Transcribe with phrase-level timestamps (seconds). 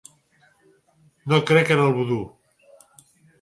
[1.33, 2.19] No crec en el vudú.